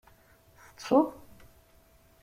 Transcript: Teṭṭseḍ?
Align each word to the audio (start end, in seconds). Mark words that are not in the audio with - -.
Teṭṭseḍ? 0.67 1.07